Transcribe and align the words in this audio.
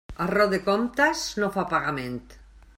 Erro 0.23 0.45
de 0.53 0.59
comptes 0.69 1.23
no 1.43 1.53
fa 1.59 1.69
pagament. 1.75 2.21